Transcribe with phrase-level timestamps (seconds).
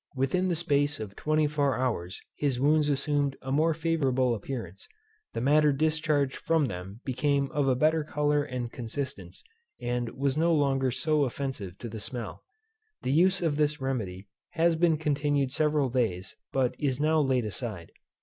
[0.15, 4.87] Within the space of twenty four hours his wounds assumed a more favourable appearance;
[5.33, 9.43] the matter discharged from them became of a better colour and consistence;
[9.79, 12.43] and was no longer so offensive to the smell.
[13.03, 17.91] The use of this remedy has been continued several days, but is now laid aside.